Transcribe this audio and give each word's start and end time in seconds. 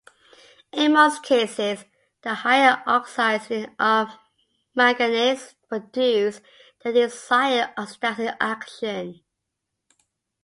In 0.71 0.93
most 0.93 1.21
cases, 1.21 1.85
the 2.23 2.33
higher 2.33 2.81
oxides 2.87 3.49
of 3.77 4.09
manganese 4.73 5.53
produce 5.69 6.41
the 6.83 6.91
desired 6.91 7.69
oxidizing 7.77 8.31
action. 8.39 9.21